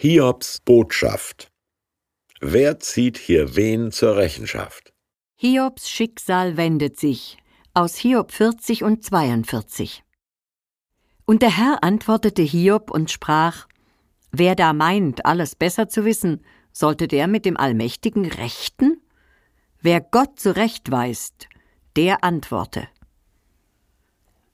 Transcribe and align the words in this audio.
Hiobs 0.00 0.60
Botschaft. 0.60 1.50
Wer 2.40 2.78
zieht 2.78 3.18
hier 3.18 3.56
wen 3.56 3.90
zur 3.90 4.14
Rechenschaft? 4.14 4.92
Hiobs 5.34 5.90
Schicksal 5.90 6.56
wendet 6.56 7.00
sich 7.00 7.36
aus 7.74 7.96
Hiob 7.96 8.30
40 8.30 8.84
und 8.84 9.02
42. 9.02 10.04
Und 11.24 11.42
der 11.42 11.56
Herr 11.56 11.82
antwortete 11.82 12.42
Hiob 12.42 12.92
und 12.92 13.10
sprach: 13.10 13.66
Wer 14.30 14.54
da 14.54 14.72
meint, 14.72 15.26
alles 15.26 15.56
besser 15.56 15.88
zu 15.88 16.04
wissen, 16.04 16.44
sollte 16.70 17.08
der 17.08 17.26
mit 17.26 17.44
dem 17.44 17.56
Allmächtigen 17.56 18.24
rechten? 18.24 19.02
Wer 19.80 20.00
Gott 20.00 20.38
zurechtweist, 20.38 21.48
der 21.96 22.22
antworte. 22.22 22.86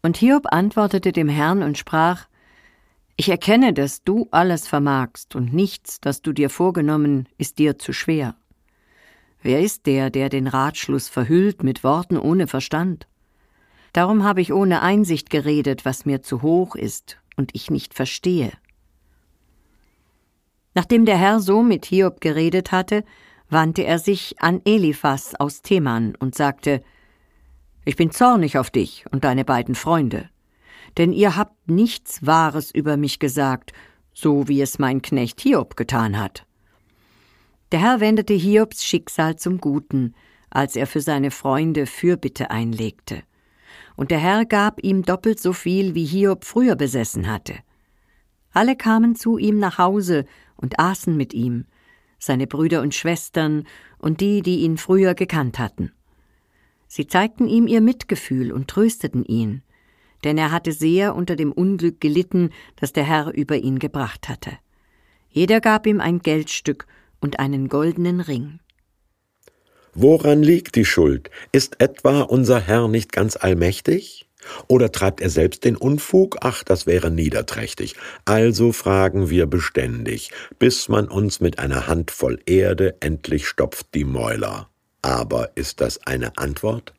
Und 0.00 0.16
Hiob 0.16 0.46
antwortete 0.50 1.12
dem 1.12 1.28
Herrn 1.28 1.62
und 1.62 1.76
sprach: 1.76 2.28
ich 3.16 3.28
erkenne, 3.28 3.72
dass 3.72 4.02
du 4.02 4.26
alles 4.30 4.66
vermagst, 4.66 5.36
und 5.36 5.52
nichts, 5.52 6.00
das 6.00 6.20
du 6.20 6.32
dir 6.32 6.50
vorgenommen, 6.50 7.28
ist 7.38 7.58
dir 7.58 7.78
zu 7.78 7.92
schwer. 7.92 8.34
Wer 9.40 9.60
ist 9.60 9.86
der, 9.86 10.10
der 10.10 10.28
den 10.30 10.48
Ratschluss 10.48 11.08
verhüllt 11.08 11.62
mit 11.62 11.84
Worten 11.84 12.16
ohne 12.16 12.46
Verstand? 12.46 13.06
Darum 13.92 14.24
habe 14.24 14.40
ich 14.40 14.52
ohne 14.52 14.82
Einsicht 14.82 15.30
geredet, 15.30 15.84
was 15.84 16.06
mir 16.06 16.22
zu 16.22 16.42
hoch 16.42 16.74
ist 16.74 17.18
und 17.36 17.50
ich 17.52 17.70
nicht 17.70 17.94
verstehe. 17.94 18.52
Nachdem 20.74 21.04
der 21.04 21.16
Herr 21.16 21.38
so 21.38 21.62
mit 21.62 21.84
Hiob 21.84 22.20
geredet 22.20 22.72
hatte, 22.72 23.04
wandte 23.48 23.84
er 23.84 24.00
sich 24.00 24.40
an 24.40 24.60
Eliphas 24.64 25.36
aus 25.36 25.62
Teman 25.62 26.16
und 26.16 26.34
sagte: 26.34 26.82
Ich 27.84 27.94
bin 27.94 28.10
zornig 28.10 28.58
auf 28.58 28.70
dich 28.70 29.04
und 29.12 29.22
deine 29.22 29.44
beiden 29.44 29.76
Freunde 29.76 30.30
denn 30.96 31.12
ihr 31.12 31.36
habt 31.36 31.68
nichts 31.68 32.24
Wahres 32.26 32.70
über 32.70 32.96
mich 32.96 33.18
gesagt, 33.18 33.72
so 34.12 34.48
wie 34.48 34.60
es 34.60 34.78
mein 34.78 35.02
Knecht 35.02 35.40
Hiob 35.40 35.76
getan 35.76 36.18
hat. 36.18 36.46
Der 37.72 37.80
Herr 37.80 38.00
wendete 38.00 38.34
Hiobs 38.34 38.84
Schicksal 38.84 39.36
zum 39.36 39.58
Guten, 39.58 40.14
als 40.50 40.76
er 40.76 40.86
für 40.86 41.00
seine 41.00 41.32
Freunde 41.32 41.86
Fürbitte 41.86 42.50
einlegte. 42.50 43.22
Und 43.96 44.12
der 44.12 44.18
Herr 44.18 44.44
gab 44.44 44.82
ihm 44.82 45.02
doppelt 45.02 45.40
so 45.40 45.52
viel, 45.52 45.94
wie 45.94 46.04
Hiob 46.04 46.44
früher 46.44 46.76
besessen 46.76 47.28
hatte. 47.28 47.54
Alle 48.52 48.76
kamen 48.76 49.16
zu 49.16 49.36
ihm 49.36 49.58
nach 49.58 49.78
Hause 49.78 50.26
und 50.56 50.78
aßen 50.78 51.16
mit 51.16 51.34
ihm, 51.34 51.66
seine 52.20 52.46
Brüder 52.46 52.82
und 52.82 52.94
Schwestern 52.94 53.66
und 53.98 54.20
die, 54.20 54.42
die 54.42 54.60
ihn 54.60 54.78
früher 54.78 55.14
gekannt 55.14 55.58
hatten. 55.58 55.90
Sie 56.86 57.08
zeigten 57.08 57.48
ihm 57.48 57.66
ihr 57.66 57.80
Mitgefühl 57.80 58.52
und 58.52 58.68
trösteten 58.68 59.24
ihn 59.24 59.62
denn 60.24 60.38
er 60.38 60.50
hatte 60.50 60.72
sehr 60.72 61.14
unter 61.14 61.36
dem 61.36 61.52
Unglück 61.52 62.00
gelitten, 62.00 62.50
das 62.76 62.92
der 62.92 63.04
Herr 63.04 63.32
über 63.34 63.56
ihn 63.56 63.78
gebracht 63.78 64.28
hatte. 64.28 64.50
Jeder 65.28 65.60
gab 65.60 65.86
ihm 65.86 66.00
ein 66.00 66.20
Geldstück 66.20 66.86
und 67.20 67.38
einen 67.38 67.68
goldenen 67.68 68.20
Ring. 68.20 68.60
Woran 69.94 70.42
liegt 70.42 70.74
die 70.74 70.84
Schuld? 70.84 71.30
Ist 71.52 71.80
etwa 71.80 72.22
unser 72.22 72.60
Herr 72.60 72.88
nicht 72.88 73.12
ganz 73.12 73.36
allmächtig? 73.36 74.28
Oder 74.68 74.92
treibt 74.92 75.20
er 75.20 75.30
selbst 75.30 75.64
den 75.64 75.76
Unfug? 75.76 76.36
Ach, 76.40 76.64
das 76.64 76.86
wäre 76.86 77.10
niederträchtig. 77.10 77.94
Also 78.24 78.72
fragen 78.72 79.30
wir 79.30 79.46
beständig, 79.46 80.30
bis 80.58 80.88
man 80.88 81.08
uns 81.08 81.40
mit 81.40 81.58
einer 81.58 81.86
Handvoll 81.86 82.40
Erde 82.46 82.96
endlich 83.00 83.46
stopft 83.46 83.94
die 83.94 84.04
Mäuler. 84.04 84.68
Aber 85.02 85.52
ist 85.54 85.80
das 85.80 86.06
eine 86.06 86.36
Antwort? 86.38 86.94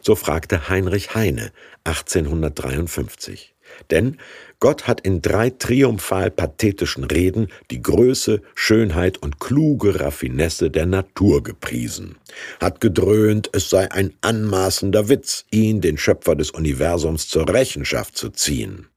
So 0.00 0.14
fragte 0.14 0.68
Heinrich 0.68 1.14
Heine 1.14 1.52
1853. 1.84 3.54
Denn 3.90 4.18
Gott 4.58 4.86
hat 4.86 5.00
in 5.00 5.22
drei 5.22 5.50
triumphal 5.50 6.30
pathetischen 6.30 7.04
Reden 7.04 7.48
die 7.70 7.80
Größe, 7.80 8.42
Schönheit 8.54 9.18
und 9.18 9.40
kluge 9.40 10.00
Raffinesse 10.00 10.70
der 10.70 10.86
Natur 10.86 11.42
gepriesen, 11.42 12.16
hat 12.60 12.80
gedröhnt, 12.80 13.50
es 13.52 13.70
sei 13.70 13.90
ein 13.90 14.12
anmaßender 14.20 15.08
Witz, 15.08 15.46
ihn, 15.50 15.80
den 15.80 15.98
Schöpfer 15.98 16.36
des 16.36 16.50
Universums, 16.50 17.28
zur 17.28 17.48
Rechenschaft 17.48 18.16
zu 18.16 18.30
ziehen. 18.30 18.88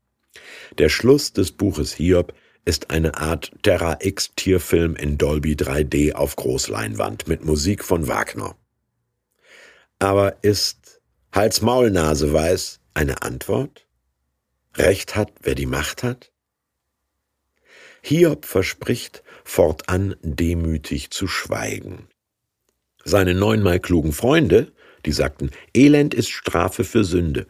Der 0.77 0.89
Schluss 0.89 1.33
des 1.33 1.51
Buches 1.51 1.93
Hiob 1.93 2.33
ist 2.65 2.89
eine 2.89 3.17
Art 3.17 3.51
Terra 3.61 3.97
X 4.01 4.31
Tierfilm 4.35 4.95
in 4.95 5.17
Dolby 5.17 5.53
3D 5.53 6.13
auf 6.13 6.35
Großleinwand 6.35 7.27
mit 7.27 7.45
Musik 7.45 7.83
von 7.83 8.07
Wagner. 8.07 8.55
Aber 10.03 10.43
ist 10.43 10.99
Hals-Maul-Nase 11.31 12.33
weiß 12.33 12.81
eine 12.93 13.21
Antwort? 13.21 13.87
Recht 14.75 15.15
hat, 15.15 15.31
wer 15.43 15.55
die 15.55 15.65
Macht 15.65 16.03
hat? 16.03 16.33
Hiob 18.01 18.43
verspricht, 18.43 19.23
fortan 19.45 20.17
demütig 20.21 21.11
zu 21.11 21.25
schweigen. 21.25 22.09
Seine 23.05 23.33
neunmal 23.33 23.79
klugen 23.79 24.11
Freunde, 24.11 24.73
die 25.05 25.13
sagten, 25.13 25.51
Elend 25.73 26.13
ist 26.13 26.31
Strafe 26.31 26.83
für 26.83 27.05
Sünde, 27.05 27.47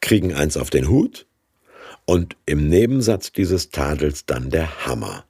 kriegen 0.00 0.32
eins 0.32 0.56
auf 0.56 0.70
den 0.70 0.88
Hut 0.88 1.26
und 2.06 2.34
im 2.46 2.70
Nebensatz 2.70 3.30
dieses 3.30 3.68
Tadels 3.68 4.24
dann 4.24 4.48
der 4.48 4.86
Hammer. 4.86 5.26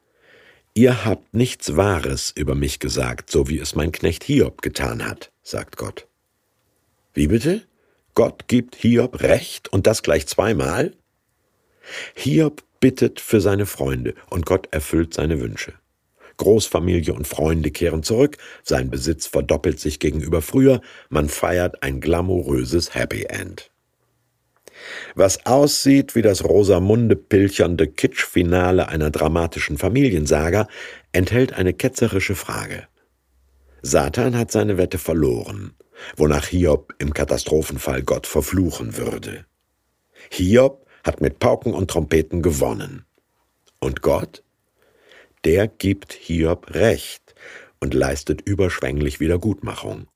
Ihr 0.74 1.04
habt 1.04 1.34
nichts 1.34 1.76
Wahres 1.76 2.32
über 2.36 2.54
mich 2.54 2.78
gesagt, 2.78 3.28
so 3.28 3.48
wie 3.48 3.58
es 3.58 3.74
mein 3.74 3.90
Knecht 3.90 4.22
Hiob 4.22 4.62
getan 4.62 5.04
hat, 5.04 5.32
sagt 5.42 5.76
Gott. 5.76 6.07
Wie 7.18 7.26
bitte? 7.26 7.62
Gott 8.14 8.46
gibt 8.46 8.76
Hiob 8.76 9.22
Recht 9.22 9.72
und 9.72 9.88
das 9.88 10.04
gleich 10.04 10.28
zweimal? 10.28 10.92
Hiob 12.14 12.62
bittet 12.78 13.18
für 13.18 13.40
seine 13.40 13.66
Freunde 13.66 14.14
und 14.30 14.46
Gott 14.46 14.68
erfüllt 14.70 15.14
seine 15.14 15.40
Wünsche. 15.40 15.72
Großfamilie 16.36 17.12
und 17.12 17.26
Freunde 17.26 17.72
kehren 17.72 18.04
zurück, 18.04 18.36
sein 18.62 18.88
Besitz 18.88 19.26
verdoppelt 19.26 19.80
sich 19.80 19.98
gegenüber 19.98 20.42
früher, 20.42 20.80
man 21.08 21.28
feiert 21.28 21.82
ein 21.82 22.00
glamouröses 22.00 22.94
Happy 22.94 23.24
End. 23.24 23.72
Was 25.16 25.44
aussieht 25.44 26.14
wie 26.14 26.22
das 26.22 26.44
Rosamunde 26.44 27.16
pilchernde 27.16 27.88
Kitschfinale 27.88 28.86
einer 28.86 29.10
dramatischen 29.10 29.76
Familiensaga, 29.76 30.68
enthält 31.10 31.52
eine 31.54 31.74
ketzerische 31.74 32.36
Frage. 32.36 32.86
Satan 33.82 34.38
hat 34.38 34.52
seine 34.52 34.78
Wette 34.78 34.98
verloren 34.98 35.74
wonach 36.16 36.46
Hiob 36.46 36.94
im 36.98 37.12
Katastrophenfall 37.12 38.02
Gott 38.02 38.26
verfluchen 38.26 38.96
würde. 38.96 39.44
Hiob 40.30 40.86
hat 41.04 41.20
mit 41.20 41.38
Pauken 41.38 41.74
und 41.74 41.90
Trompeten 41.90 42.42
gewonnen. 42.42 43.04
Und 43.80 44.02
Gott? 44.02 44.42
Der 45.44 45.68
gibt 45.68 46.12
Hiob 46.12 46.74
Recht 46.74 47.34
und 47.80 47.94
leistet 47.94 48.40
überschwänglich 48.42 49.20
Wiedergutmachung. 49.20 50.08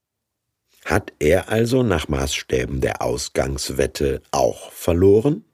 Hat 0.85 1.13
er 1.21 1.49
also 1.49 1.83
nach 1.83 2.09
Maßstäben 2.09 2.81
der 2.81 3.03
Ausgangswette 3.03 4.21
auch 4.33 4.73
verloren? 4.73 5.45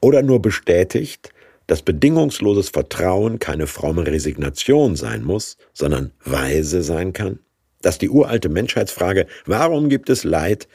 Oder 0.00 0.22
nur 0.22 0.40
bestätigt, 0.40 1.32
dass 1.66 1.82
bedingungsloses 1.82 2.70
Vertrauen 2.70 3.38
keine 3.38 3.66
fromme 3.66 4.06
Resignation 4.06 4.96
sein 4.96 5.24
muss, 5.24 5.56
sondern 5.72 6.12
weise 6.24 6.82
sein 6.82 7.12
kann? 7.12 7.40
Dass 7.82 7.98
die 7.98 8.10
uralte 8.10 8.48
Menschheitsfrage, 8.48 9.26
warum 9.46 9.88
gibt 9.88 10.10
es 10.10 10.24
Leid, 10.24 10.68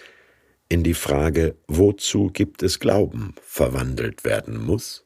in 0.67 0.83
die 0.83 0.95
Frage, 0.95 1.55
wozu 1.67 2.27
gibt 2.27 2.63
es 2.63 2.79
Glauben 2.79 3.35
verwandelt 3.41 4.23
werden 4.23 4.57
muss? 4.57 5.04